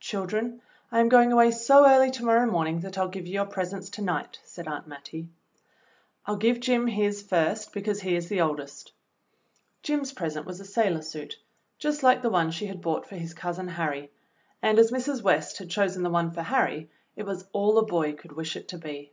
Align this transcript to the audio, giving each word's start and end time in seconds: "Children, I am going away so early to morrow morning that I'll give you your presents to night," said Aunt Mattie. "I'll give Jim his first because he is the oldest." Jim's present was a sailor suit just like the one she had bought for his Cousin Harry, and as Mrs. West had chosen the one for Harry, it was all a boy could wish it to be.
"Children, 0.00 0.62
I 0.90 1.00
am 1.00 1.10
going 1.10 1.30
away 1.30 1.50
so 1.50 1.86
early 1.86 2.10
to 2.12 2.24
morrow 2.24 2.50
morning 2.50 2.80
that 2.80 2.96
I'll 2.96 3.10
give 3.10 3.26
you 3.26 3.34
your 3.34 3.44
presents 3.44 3.90
to 3.90 4.00
night," 4.00 4.40
said 4.42 4.66
Aunt 4.66 4.86
Mattie. 4.86 5.28
"I'll 6.24 6.36
give 6.38 6.58
Jim 6.60 6.86
his 6.86 7.20
first 7.20 7.74
because 7.74 8.00
he 8.00 8.16
is 8.16 8.30
the 8.30 8.40
oldest." 8.40 8.92
Jim's 9.82 10.12
present 10.14 10.46
was 10.46 10.58
a 10.58 10.64
sailor 10.64 11.02
suit 11.02 11.38
just 11.78 12.02
like 12.02 12.22
the 12.22 12.30
one 12.30 12.50
she 12.50 12.64
had 12.64 12.80
bought 12.80 13.06
for 13.06 13.16
his 13.16 13.34
Cousin 13.34 13.68
Harry, 13.68 14.10
and 14.62 14.78
as 14.78 14.90
Mrs. 14.90 15.20
West 15.20 15.58
had 15.58 15.68
chosen 15.68 16.02
the 16.02 16.08
one 16.08 16.30
for 16.30 16.40
Harry, 16.44 16.88
it 17.14 17.24
was 17.24 17.44
all 17.52 17.76
a 17.76 17.84
boy 17.84 18.14
could 18.14 18.32
wish 18.32 18.56
it 18.56 18.68
to 18.68 18.78
be. 18.78 19.12